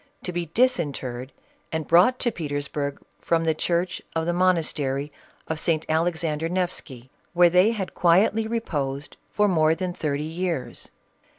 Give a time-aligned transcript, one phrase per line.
[0.23, 1.31] to be disinterred
[1.71, 5.11] and brought to Petersburg from the church of the monastery
[5.47, 5.85] of St.
[5.87, 10.89] Alexander Nefsky, where they had quietly reposed for more than thirty years.